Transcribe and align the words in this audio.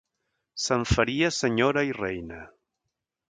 ...se'n 0.63 0.85
faria 0.91 1.29
senyora 1.37 1.83
i 1.91 1.95
reina. 1.99 2.39